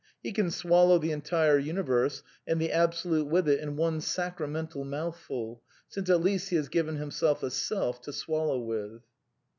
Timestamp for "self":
7.51-8.01